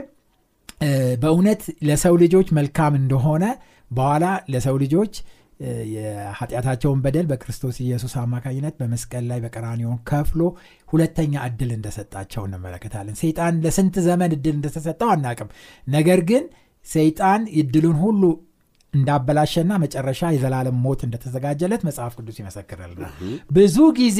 በእውነት 1.22 1.62
ለሰው 1.88 2.15
ልጆች 2.22 2.48
መልካም 2.58 2.94
እንደሆነ 3.00 3.44
በኋላ 3.93 4.25
ለሰው 4.53 4.75
ልጆች 4.83 5.13
የኃጢአታቸውን 5.93 7.00
በደል 7.03 7.25
በክርስቶስ 7.29 7.75
ኢየሱስ 7.83 8.13
አማካኝነት 8.21 8.75
በመስቀል 8.79 9.25
ላይ 9.29 9.39
በቀራኒዮን 9.43 10.00
ከፍሎ 10.09 10.41
ሁለተኛ 10.88 11.33
እድል 11.47 11.71
እንደሰጣቸው 11.75 12.43
እንመለከታለን። 12.47 13.17
ሰይጣን 13.21 13.59
ለስንት 13.65 13.97
ዘመን 14.07 14.33
እድል 14.38 14.55
እንደተሰጠው 14.57 15.12
አናቅም። 15.13 15.51
ነገር 15.88 16.21
ግን 16.31 16.43
ሰይጣን 16.85 17.41
እድሉን 17.59 17.97
ሁሉ 18.03 18.23
እንዳበላሸና 18.93 19.73
መጨረሻ 19.83 20.21
የዘላለም 20.33 20.75
ሞት 20.83 21.01
እንደተዘጋጀለት 21.07 21.83
መጽሐፍ 21.88 22.13
ቅዱስ 22.19 22.38
ይመሰክርልናል። 22.41 23.13
ብዙ 23.51 23.77
ጊዜ 24.00 24.19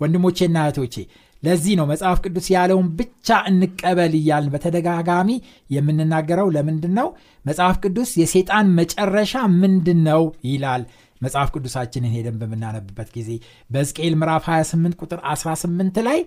ወንድሞቼና 0.00 0.58
እህቶቼ 0.64 0.96
ለዚህ 1.42 1.74
ነው 1.78 1.86
መጽሐፍ 1.90 2.18
ቅዱስ 2.24 2.46
ያለውን 2.54 2.88
ብቻ 2.98 3.38
እንቀበል 3.50 4.14
እያልን 4.18 4.52
በተደጋጋሚ 4.54 5.28
የምንናገረው። 5.70 6.48
ለምንድን 6.56 6.92
ነው 6.98 7.08
መጽሐፍ 7.44 7.76
ቅዱስ 7.84 8.10
የሴጣን 8.20 8.74
መጨረሻ 8.80 9.32
ምንድን 9.60 10.00
ነው 10.08 10.22
ይላል። 10.50 10.82
መጽሐፍ 11.20 11.48
ቅዱሳችንን 11.54 12.12
ሄደን 12.14 12.36
በምናነብበት 12.40 13.08
ጊዜ 13.16 13.30
በሕዝቅኤል 13.70 14.14
ምዕራፍ 14.20 14.44
28 14.50 15.02
ቁጥር 15.02 15.20
18 15.30 15.98
ላይ 16.06 16.20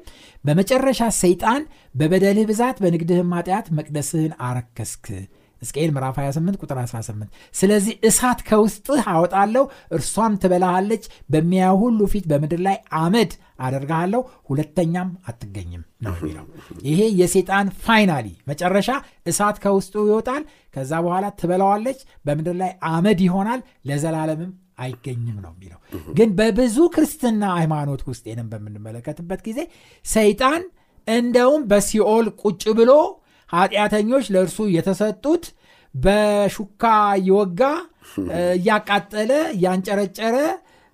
በመጨረሻ 0.45 1.01
ሰይጣን 1.21 1.61
በበደልህ 1.95 2.45
ብዛት 2.51 2.77
በንግድህም 2.83 3.33
ኃጢአት 3.37 3.69
መቅደስህን 3.77 4.35
አረከስክ 4.47 5.07
ሕዝቅኤል 5.63 5.91
ምዕራፍ 5.93 6.15
28 6.21 6.61
ቁጥር 6.61 6.77
18 6.81 7.27
ስለዚህ 7.55 7.93
እሳት 8.09 8.39
ከውስጥህ 8.47 9.03
አወጣለሁ 9.11 9.63
እርሷም 9.97 10.33
ትበላሃለች 10.41 11.03
በሚያዩ 11.33 11.75
ሁሉ 11.83 11.99
ፊት 12.13 12.25
በምድር 12.31 12.61
ላይ 12.67 12.77
አመድ 13.01 13.31
አደርግሃለሁ 13.65 14.21
ሁለተኛም 14.49 15.09
አትገኝም 15.29 15.83
ነው 16.05 16.13
የሚለው። 16.17 16.45
ይሄ 16.87 17.01
የሴጣን 17.19 17.67
finally 17.85 18.27
መጨረሻ 18.49 18.89
እሳት 19.27 19.57
ከውስጡ 19.63 19.95
ይወጣል 20.09 20.43
ከዛ 20.73 20.91
በኋላ 21.05 21.25
ትበላዋለች 21.39 21.99
በምድር 22.25 22.57
ላይ 22.61 22.71
አመድ 22.91 23.21
ይሆናል 23.27 23.59
ለዘላለምም 23.89 24.51
አይገኝም 24.83 25.37
ነው 25.43 25.51
የሚለው። 25.53 25.79
ግን 26.17 26.29
በብዙ 26.37 26.77
ክርስትና 26.93 27.43
ሃይማኖት 27.57 28.01
ውስጥ 28.09 28.23
ይህንም 28.29 28.47
በምንመለከትበት 28.53 29.41
ጊዜ 29.47 29.59
ሰይጣን 30.05 30.61
እንደውም 31.07 31.61
በሲኦል 31.69 32.27
ቁጭ 32.41 32.63
ብሎ 32.77 32.91
ኃጢአተኞች 33.53 34.25
ለእርሱ 34.33 34.59
የተሰጡት 34.75 35.45
በሹካ 35.95 36.83
እየወጋ 37.19 37.61
እያቃጠለ 38.53 39.31
እያንጨረጨረ 39.55 40.37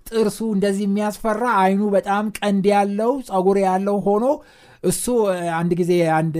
ጥርሱ 0.06 0.38
እንደዚህ 0.54 0.84
የሚያስፈራ 0.86 1.44
አይኑ 1.62 1.82
በጣም 1.94 2.24
ቀንድ 2.38 2.64
ያለው 2.74 3.12
ጸጉር 3.28 3.58
ያለው 3.66 3.96
ሆኖ 4.06 4.26
እሱ 4.84 5.04
አንድ 5.58 5.72
ጊዜ 5.80 5.92
አንድ 6.18 6.36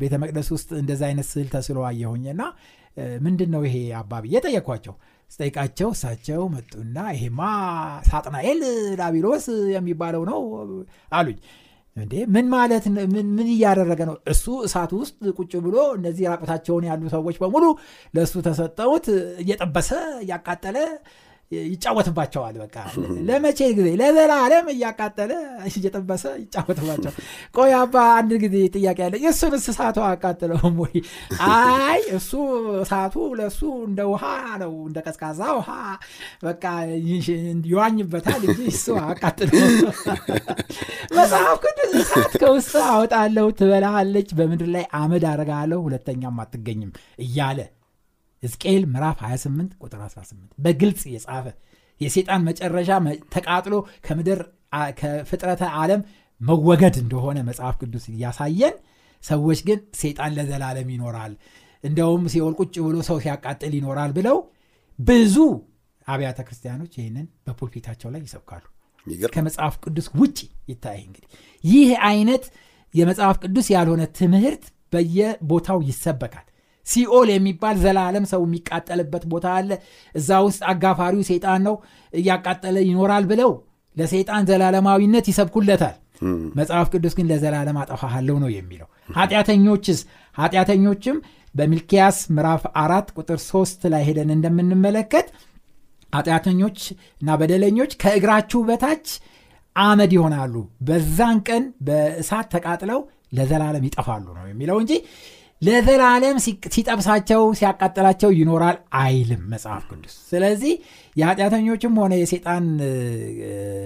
ቤተ 0.00 0.14
መቅደስ 0.22 0.48
ውስጥ 0.54 0.70
እንደዚ 0.80 1.02
አይነት 1.08 1.26
ስዕል 1.32 1.48
ተስሎ 1.54 1.78
አየሁኝና 1.90 2.42
ምንድን 3.26 3.50
ነው 3.54 3.62
ይሄ 3.66 3.76
አባቢ 4.00 4.24
እየጠየኳቸው 4.30 4.94
ስጠይቃቸው 5.30 5.88
እሳቸው 5.94 6.42
መጡና 6.54 6.96
ይሄማ 7.16 7.40
ሳጥናኤል 8.08 8.60
ዳቢሎስ 9.00 9.46
የሚባለው 9.74 10.22
ነው 10.30 10.40
አሉኝ 11.12 11.38
እንዴ? 11.96 12.14
ምን 12.34 12.46
ማለት 12.54 12.84
ምን 13.14 13.48
እያደረገ 13.48 14.00
ነው? 14.08 14.16
እሱ 14.32 14.44
እሳት 14.66 14.92
ውስጥ 15.00 15.18
ቁጭ 15.38 15.52
ብሎ 15.66 15.76
እነዚህ 15.98 16.24
ራቁታቸውን 16.32 16.86
ያሉ 16.88 17.02
ሰዎች 17.14 17.36
በሙሉ 17.42 17.64
ለእሱ 18.14 18.34
ተሰጠውት 18.46 19.06
እየጠበሰ 19.42 19.90
እያቃጠለ 20.24 20.78
ይጫወትባቸዋል 21.52 22.56
በቃ። 22.62 22.76
ለመቼ 23.28 23.58
ጊዜ? 23.76 23.88
ለዘላለም 24.00 24.66
እያቃጠለ 24.72 25.32
እየጠበሰ 25.70 26.24
ይጫወትባቸው 26.42 27.12
ቆይ 27.56 27.72
አባ 27.80 27.96
አንድ 28.16 28.32
ጊዜ 28.44 28.56
ጥያቄ 28.74 28.98
ያለ 29.04 29.14
እሱን 29.30 29.54
እሳቱ 29.58 29.98
አቃጥለውም 30.08 30.76
ወይ? 30.84 30.94
አይ 31.48 32.00
እሱ 32.18 32.30
እሳቱ 32.82 33.14
ለእሱ 33.40 33.60
እንደ 33.88 34.00
ውሃ 34.12 34.24
ነው 34.62 34.72
እንደ 34.88 34.98
ቀዝቃዛ 35.06 35.40
ውሃ 35.58 35.70
በቃ 36.44 36.64
ይዋኝበታል 37.66 38.42
እንጂ 38.48 38.60
እሱ 38.74 38.86
አቃጥለው 39.04 39.62
መጽሐፍ 41.16 41.56
ቅዱስ 41.64 41.92
እሳት 42.00 42.32
ከውስጥ 42.42 42.74
አወጣለሁ 42.88 43.46
ትበላሃለች 43.58 44.28
በምድር 44.38 44.68
ላይ 44.74 44.84
አመድ 44.98 45.24
አረጋለሁ 45.30 45.80
ሁለተኛም 45.86 46.38
አትገኝም 46.44 46.92
እያለ 47.24 47.58
ሕዝቅኤል 48.44 48.82
ምዕራፍ 48.92 49.18
28 49.24 49.76
ቁጥር 49.82 50.00
18 50.06 50.58
በግልጽ 50.64 51.02
የጻፈ 51.12 51.46
የሴጣን 52.00 52.42
መጨረሻ 52.48 52.90
ተቃጥሎ 53.34 53.74
ከምድር 54.06 54.40
ከፍጥረተ 55.00 55.62
ዓለም 55.80 56.00
መወገድ 56.40 56.96
እንደሆነ 57.02 57.38
መጽሐፍ 57.48 57.74
ቅዱስ 57.82 58.04
እያሳየን 58.12 58.74
ሰዎች 59.22 59.60
ግን 59.68 59.78
ሴጣን 60.00 60.32
ለዘላለም 60.36 60.88
ይኖራል 60.94 61.34
እንደውም 61.84 62.24
ሲኦል 62.32 62.54
ቁጭ 62.60 62.74
ብሎ 62.86 62.96
ሰው 63.08 63.16
ሲያቃጥል 63.24 63.72
ይኖራል 63.78 64.12
ብለው 64.18 64.36
ብዙ 64.98 65.36
አብያተ 66.06 66.40
ክርስቲያኖች 66.46 66.92
ይህንን 66.98 67.26
በፑልፒታቸው 67.46 68.08
ላይ 68.14 68.20
ይሰብካሉ። 68.26 68.64
ከመጽሐፍ 69.34 69.74
ቅዱስ 69.84 70.06
ውጭ 70.20 70.38
ይታይ 70.70 70.98
እንግዲህ 71.06 71.28
ይህ 71.64 71.90
አይነት 72.08 72.44
የመጽሐፍ 72.94 73.36
ቅዱስ 73.44 73.66
ያልሆነ 73.74 74.02
ትምህርት 74.18 74.64
በየቦታው 74.92 75.78
ይሰበካል 75.88 76.46
ሲኦል 76.86 77.28
የሚባል 77.32 77.76
ዘላለም 77.82 78.24
ሰው 78.32 78.42
የሚቃጠልበት 78.46 79.24
ቦታ 79.32 79.46
አለ። 79.58 79.70
እዛ 80.14 80.40
ውስጥ 80.46 80.62
አጋፋሪው 80.72 81.22
ሴጣን 81.30 81.62
ነው 81.68 81.76
እያቃጠለ 82.12 82.76
ይኖራል 82.88 83.26
ብለው 83.30 83.52
ለሰይጣን 83.96 84.46
ዘላለማዊነት 84.48 85.26
ይሰብኩለታል። 85.30 85.96
መጽሐፍ 86.58 86.86
ቅዱስ 86.92 87.14
ግን 87.18 87.26
ለዘላለም 87.30 87.78
አጠፋሃለሁ 87.80 88.36
ነው 88.42 88.50
የሚለው። 88.54 88.88
ኃጢአተኞችስ? 89.16 90.00
ኃጢአተኞችም 90.36 91.16
በሚልኪያስ 91.54 92.18
ምዕራፍ 92.36 92.62
አራት 92.82 93.08
ቁጥር 93.16 93.38
ሶስት 93.50 93.80
ላይ 93.92 94.02
ሄደን 94.08 94.30
እንደምንመለከት 94.36 95.26
ኃጢአተኞች 96.12 96.78
እና 97.20 97.36
በደለኞች 97.40 97.92
ከእግራችሁ 98.02 98.60
በታች 98.68 99.06
አመድ 99.76 100.12
ይሆናሉ። 100.16 100.54
በዛን 100.88 101.38
ቀን 101.48 101.64
በእሳት 101.86 102.46
ተቃጥለው 102.54 103.00
ለዘላለም 103.32 103.86
ይጠፋሉ 103.88 104.26
ነው 104.36 104.44
የሚለው 104.50 104.76
እንጂ 104.82 104.92
ለዘላለም 105.62 106.36
ሲጠብሳቸው 106.74 107.42
ሲያቃጥላቸው 107.58 108.30
ይኖራል 108.38 108.76
አይልም 109.00 109.42
መጽሐፍ 109.52 109.82
ቅዱስ። 109.90 110.14
ስለዚህ 110.30 110.72
የኃጢአተኞችም 111.16 111.98
ሆነ 112.02 112.14
የሴጣን 112.20 112.64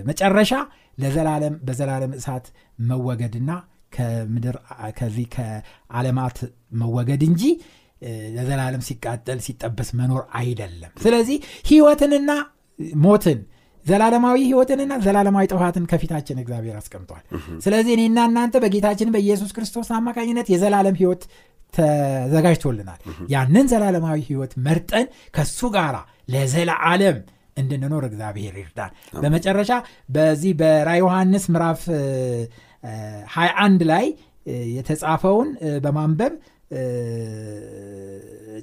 መጨረሻ 0.09 0.53
ለዘላለም 0.99 1.57
በዘላለም 1.67 2.15
እሳት 2.19 2.47
መወገድና 2.89 3.51
ከምድር 3.93 4.57
ከዚህ 4.99 5.27
ከዓለማት 5.35 6.39
መወገድ 6.81 7.23
እንጂ 7.29 7.43
ለዘላለም 8.37 8.83
ሲቃጠል 8.89 9.39
ሲጠበስ 9.47 9.91
መኖር 10.01 10.25
አይደለም። 10.41 10.93
ስለዚህ 11.05 11.39
ህይወትንና 11.71 12.31
ሞትን 13.05 13.39
ዘላለማዊ 13.87 14.39
ህይወትንና 14.49 14.93
ዘላለማዊ 15.05 15.45
ጥፋትን 15.53 15.85
ከፊታችን 15.91 16.41
እግዚአብሔር 16.43 16.77
አስቀምጧል። 16.81 17.23
ስለዚህ 17.65 17.93
እኔና 17.97 18.19
እናንተ 18.29 18.57
በጌታችን 18.65 19.13
በኢየሱስ 19.15 19.51
ክርስቶስ 19.57 19.89
አማካኝነት 19.99 20.49
የዘላለም 20.53 20.99
ህይወት 21.01 21.23
ተዘጋጅቶልናል። 21.79 23.01
ያንን 23.35 23.67
ዘላለማዊ 23.73 24.19
ህይወት 24.29 24.53
መርጠን 24.67 25.07
ከሱ 25.37 25.61
ጋር 25.77 25.97
ለዘላለም 26.35 27.19
እንድንኖር 27.57 28.05
እግዚአብሔር 28.09 28.55
ይርዳል 28.61 28.93
በመጨረሻ 29.23 29.71
በዚህ 30.09 30.53
በራ 30.61 30.89
ዮሐንስ 31.01 31.45
ምዕራፍ 31.55 31.83
21 33.33 33.83
ላይ 33.91 34.07
የተጻፈውን 34.75 35.49
በማንበብ 35.85 36.35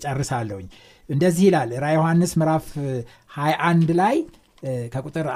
ጨርሳለሁኝ 0.04 0.67
እንደዚህ 1.10 1.43
ይላል 1.47 1.71
ራ 1.84 1.88
ዮሐንስ 1.95 2.32
ምዕራፍ 2.39 2.67
21 3.36 3.91
ላይ 3.99 4.15
ከቁጥር 4.93 5.28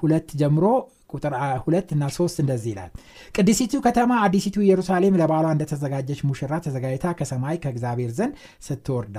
ሁለት 0.00 0.28
ጀምሮ 0.40 0.66
ቁጥር 1.10 1.34
ሁለት 1.64 1.88
እና 1.94 2.04
ሶስት 2.16 2.36
እንደዚህ 2.42 2.70
ይላል። 2.72 2.90
ቅድሲቱ 3.34 3.74
ከተማ 3.84 4.12
አዲሲቱ 4.24 4.56
ኢየሩሳሌም 4.64 5.18
ለባሏ 5.20 5.46
እንደተዘጋጀች 5.54 6.20
ሙሽራ 6.28 6.52
ተዘጋጅታ 6.64 7.14
ከሰማይ 7.18 7.56
ከእግዚአብሔር 7.62 8.10
ዘንድ 8.16 8.34
ስትወርድ 8.66 9.16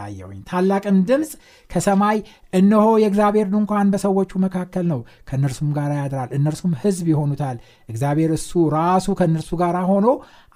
ታላቅም 0.49 0.97
ድምፅ 1.09 1.31
ከሰማይ 1.69 2.17
እነሆ 2.53 2.85
የእግዚአብሔር 3.03 3.47
ድንኳን 3.53 3.91
በሰዎቹ 3.93 4.31
መካከል 4.45 4.85
ነው 4.91 4.99
ከእነርሱም 5.29 5.71
ጋር 5.77 5.91
ያድራል 5.97 6.29
እነርሱም 6.37 6.75
ህዝብ 6.83 7.07
ይሆኑታል። 7.13 7.57
እግዚአብሔር 7.89 8.33
እሱ 8.37 8.51
ራሱ 8.75 9.15
ከእነርሱ 9.19 9.51
ጋር 9.61 9.77
ሆኖ 9.89 10.07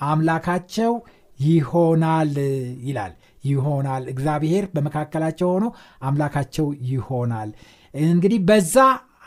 አምላካቸው 0.06 0.94
ይሆናል 1.39 2.34
ይላል። 2.86 3.13
ይሆናል። 3.44 4.04
እግዚአብሔር 4.12 4.63
በመካከላቸው 4.74 5.48
ሆኖ 5.54 5.65
አምላካቸው 6.02 6.67
ይሆናል። 6.89 7.50
እንግዲህ 7.94 8.39
በዛ 8.50 8.76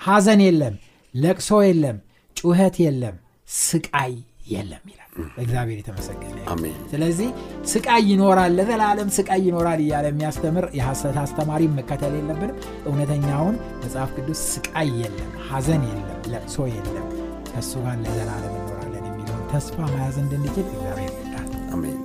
ሐዘን 0.05 0.41
የለም 0.45 0.75
ለቅሶ 1.15 1.51
የለም 1.65 1.99
ጩኸት 2.37 2.77
የለም 2.85 3.17
ስቃይ 3.61 4.15
የለም 4.53 4.85
ይላል። 4.91 5.01
እግዚአብሔር 5.43 5.79
የተመሰገነ 5.81 6.39
ስለዚህ 6.93 7.29
ስቃይ 7.73 8.03
ይኖራል 8.13 8.53
ለዘላለም 8.59 9.09
ስቃይ 9.17 9.43
ይኖራል 9.49 9.81
እያለ 9.85 10.07
የሚያስተምር 10.11 10.65
የሐሰት 10.79 11.17
አስተማሪ 11.23 11.63
መከተል 11.77 12.15
የለብንም። 12.19 12.59
እውነተኛውን 12.89 13.55
መጽሐፍ 13.83 14.11
ቅዱስ 14.17 14.41
ስቃይ 14.55 14.91
የለም 15.03 15.31
ሐዘን 15.49 15.85
የለም 15.91 16.11
ለቅሶ 16.33 16.67
የለም 16.73 17.07
ከእሱ 17.49 17.73
ጋር 17.85 17.97
ለዘላለም 18.05 18.55
እኖራለን 18.61 19.05
የሚለውን 19.11 19.45
ተስፋ 19.53 19.77
መያዝ 19.93 20.19
እንድንችል 20.25 20.67
እግዚአብሔር 20.69 21.13
ይርዳል 21.17 21.49
አሜን። 21.75 22.01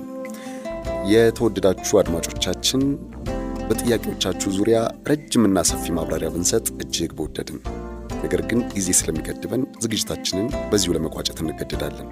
የተወደዳችሁ 1.12 1.94
አድማጮቻችን 2.00 2.82
በጥያቄዎቻችሁ 3.68 4.50
ዙሪያ 4.56 4.78
ረጅምና 5.10 5.58
ሰፊ 5.68 5.84
ማብራሪያ 5.96 6.30
ብንሰጥ 6.34 6.66
እጅግ 6.76 7.12
በወደድን 7.18 7.58
ነገር 8.22 8.40
ግን 8.48 8.60
ጊዜ 8.72 8.88
ስለሚገድበን 8.98 9.62
ዝግጅታችንን 9.84 10.48
በዚሁ 10.70 10.90
ለመቋጨት 10.96 11.38
እንገደዳለን። 11.42 12.08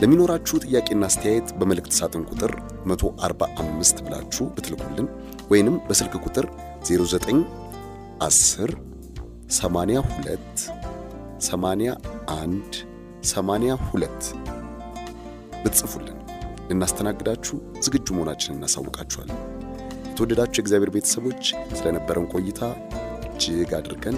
ለሚኖራችሁ 0.00 0.56
ጥያቄና 0.64 1.02
አስተያየት 1.08 1.48
በመልእክት 1.58 1.92
ሳጥን 1.98 2.22
ቁጥር 2.30 2.52
145 2.90 4.00
ብላችሁ 4.06 4.46
ብትልኩልን 4.54 5.08
ወይንም 5.50 5.76
በስልክ 5.88 6.14
ቁጥር 6.24 6.46
09 6.88 7.42
10 8.22 8.72
82 9.58 10.64
81 11.48 12.80
82 13.28 14.32
ብትጽፉልን 15.62 16.18
ልናስተናግዳችሁ 16.70 17.56
ዝግጁ 17.84 18.06
መሆናችንን 18.16 18.58
እናሳውቃችኋለን። 18.58 19.38
የተወደዳችሁ 20.08 20.58
የእግዚአብሔር 20.60 20.92
ቤተሰቦች 20.96 21.42
ስለነበረን 21.78 22.26
ቆይታ 22.34 22.60
እጅግ 23.28 23.70
አድርገን 23.78 24.16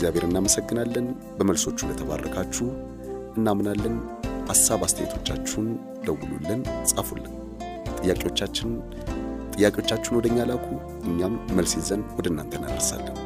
እግዚአብሔር 0.00 0.24
እናመሰግናለን 0.26 1.06
በመልሶቹ 1.38 1.78
ለተባረካችሁ 1.88 2.66
እናምናለን 3.36 3.96
ሐሳብ 4.48 4.80
አስተያየቶቻችሁን 4.86 5.66
ደውሉልን 6.06 6.60
ጻፉልን 6.90 7.34
ጥያቄዎቻችን 7.98 8.70
ጥያቄዎቻችሁን 9.54 10.18
ወደ 10.18 10.28
እኛ 10.32 10.46
ላኩ። 10.50 10.66
እኛም 11.04 11.34
መልስ 11.58 11.74
ይዘን 11.78 12.04
ወደ 12.18 12.26
እናንተ 12.32 12.54
እናደርሳለን። 12.58 13.18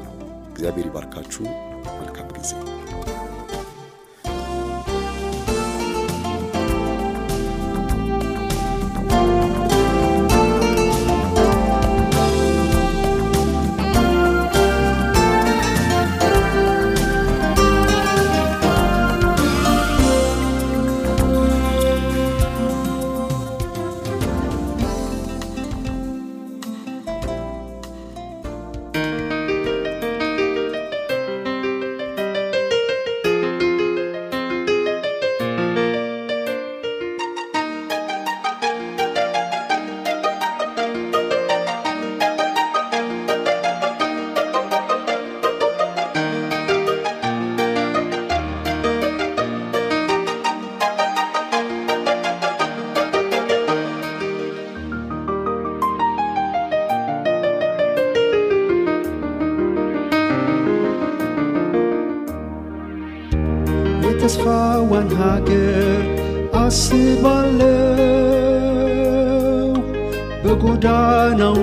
እግዚአብሔር 0.51 0.89
ይባርካችሁ። 0.91 1.45
መልካም 2.01 2.29
ጊዜ። 2.39 2.53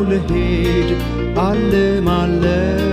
ልሄድ 0.10 0.90
አልማለው 1.46 2.90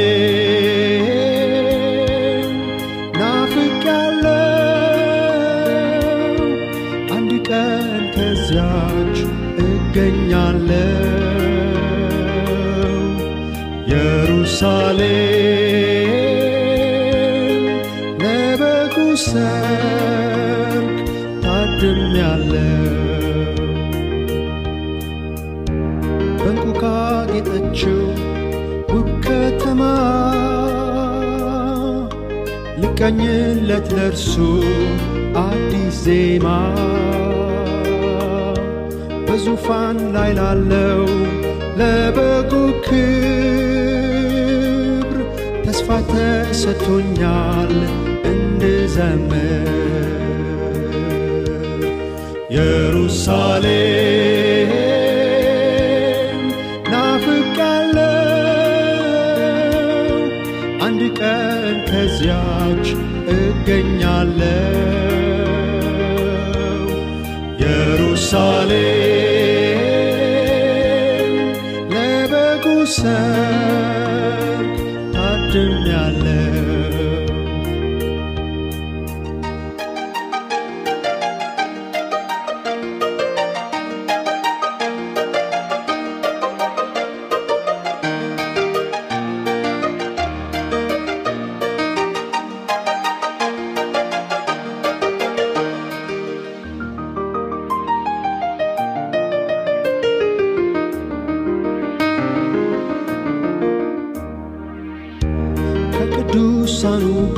ኢየሩሳሌም 0.00 1.17
እገኛለሁ 10.70 12.48
ኢየሩሳሌም 16.80 17.64
ለበጉ 18.22 18.96
ሰርግ 19.24 20.96
ታድሜያለሁ 21.44 22.94
በእንቁ 26.38 26.64
ካጌጠችው 26.82 28.00
ውብ 28.92 29.08
ከተማ 29.26 29.82
ልቀኝለት 32.82 33.88
ለእርሱ 33.96 34.34
አዲስ 35.42 35.98
ዜማ 36.04 36.46
በዙፋን 39.50 39.98
ላይ 40.14 40.30
ላለው 40.38 41.02
ለበጉ 41.78 42.50
ክብር 42.86 43.06
ተስፋ 45.64 45.88
ተሰጥቶኛል 46.10 47.72
እንድዘምር 48.32 49.68
ኢየሩሳሌም 52.50 54.72
ናፍቄያለሁ 56.92 58.14
አንድ 60.86 61.02
ቀን 61.20 61.76
ከዚያች 61.90 62.86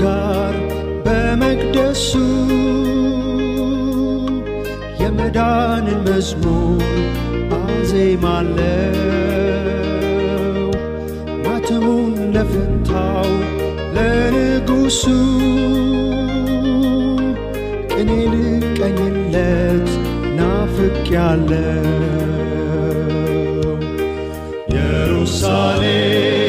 ጋር 0.01 0.55
በመቅደሱ 1.07 2.11
የመዳንን 5.03 6.01
መዝሙር 6.07 6.83
አዜማለው 7.61 8.97
ማተሙን 11.45 12.15
ለፈታው 12.37 13.31
ለንጉሱ 13.97 15.03
ቅኔ 17.93 18.11
ልቀኝለት 18.35 19.89
ናፍቄያለሁ። 20.39 21.87
ኢየሩሳሌም 24.71 26.40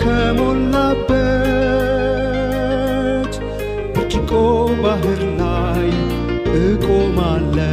ከሞላበት 0.00 1.22
ብርጭቆ 3.94 4.30
ባህር 4.82 5.22
ላይ 5.40 5.88
እቆማለሁ 6.60 7.72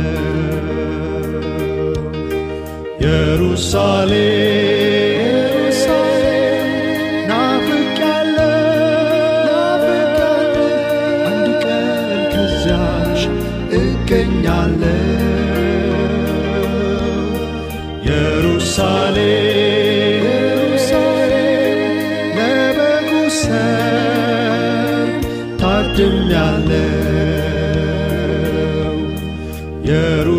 ኢየሩሳሌም 2.98 5.07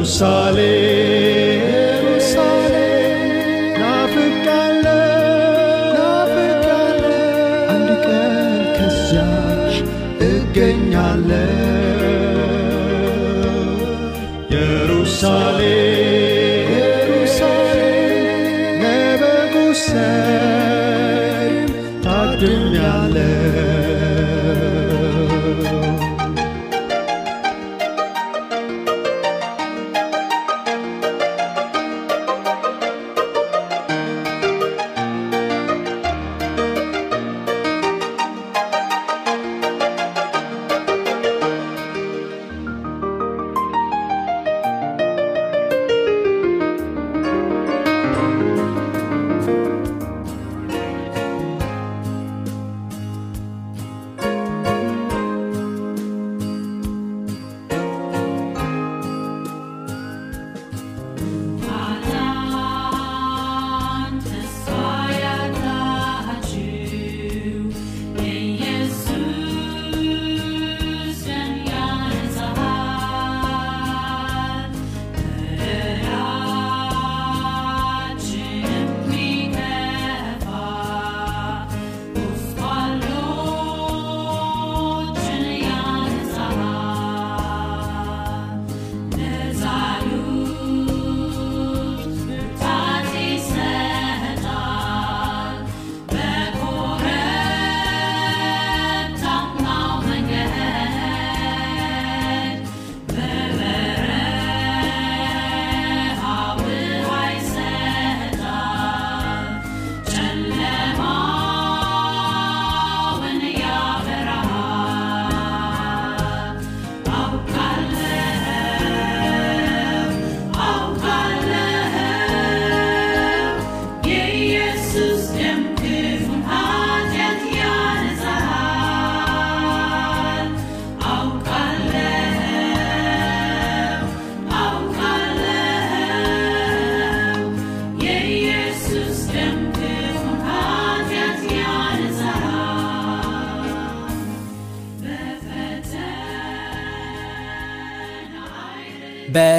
ኢየሩሳሌም 0.09 0.78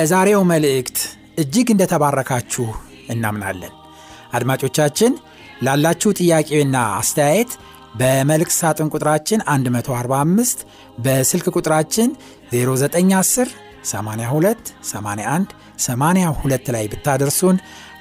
በዛሬው 0.01 0.43
መልእክት 0.51 0.99
እጅግ 1.39 1.69
እንደተባረካችሁ 1.73 2.67
እናምናለን። 3.09 3.73
አድማጮቻችን 4.33 5.13
ላላችሁ 5.61 6.11
ጥያቄና 6.21 6.77
አስተያየት 7.01 7.51
በመልእክት 8.01 8.55
ሳጥን 8.59 8.91
ቁጥራችን 8.95 9.41
145 9.49 10.63
በስልክ 10.99 11.49
ቁጥራችን 11.53 12.09
0910 12.55 13.53
82 13.91 14.73
81 14.93 15.53
82 15.87 16.73
ላይ 16.77 16.87
ብታደርሱን 16.95 17.59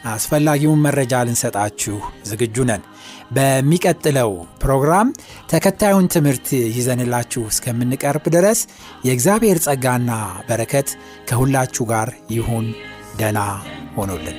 አስፈላጊውን 0.09 0.83
መረጃ 0.85 1.13
ልንሰጣችሁ 1.27 1.97
ዝግጁ 2.25 2.65
ነን። 2.69 2.83
በሚቀጥለው 3.31 4.31
ፕሮግራም 4.63 5.09
ተከታዩን 5.51 6.11
ትምህርት 6.15 6.47
ይዘንላችሁ 6.77 7.43
እስከምንቀርብ 7.51 8.27
ድረስ 8.35 8.61
የእግዚአብሔር 9.07 9.59
ጸጋና 9.67 10.11
በረከት 10.49 10.89
ከሁላችሁ 11.29 11.85
ጋር 11.85 12.09
ይሁን። 12.31 12.67
ደና 13.17 13.39
ሆኖልን 13.95 14.37